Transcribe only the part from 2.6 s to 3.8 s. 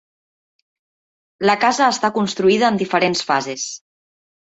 en diferents fases.